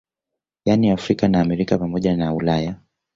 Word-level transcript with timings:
Yani 0.65 0.91
Afrika 0.91 1.27
na 1.27 1.41
Amerika 1.41 1.77
pamoja 1.77 2.17
na 2.17 2.33
Ulaya 2.33 2.75